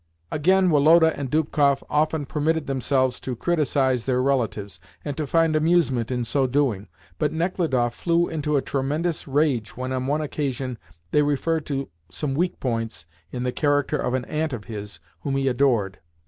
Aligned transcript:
Again, 0.31 0.71
Woloda 0.71 1.15
and 1.15 1.29
Dubkoff 1.29 1.83
often 1.87 2.25
permitted 2.25 2.65
themselves 2.65 3.19
to 3.19 3.35
criticise 3.35 4.05
their 4.05 4.19
relatives, 4.19 4.79
and 5.05 5.15
to 5.15 5.27
find 5.27 5.55
amusement 5.55 6.09
in 6.09 6.23
so 6.23 6.47
doing, 6.47 6.87
but 7.19 7.31
Nechludoff 7.31 7.93
flew 7.93 8.27
into 8.27 8.57
a 8.57 8.63
tremendous 8.63 9.27
rage 9.27 9.77
when 9.77 9.91
on 9.91 10.07
one 10.07 10.21
occasion 10.21 10.79
they 11.11 11.21
referred 11.21 11.67
to 11.67 11.89
some 12.09 12.33
weak 12.33 12.59
points 12.59 13.05
in 13.31 13.43
the 13.43 13.51
character 13.51 13.97
of 13.97 14.15
an 14.15 14.25
aunt 14.25 14.53
of 14.53 14.63
his 14.63 14.97
whom 15.19 15.35
he 15.35 15.47
adored. 15.47 15.99